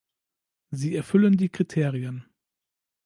Sie 0.71 0.95
erfüllen 0.95 1.37
die 1.37 1.49
Kriterien. 1.49 2.25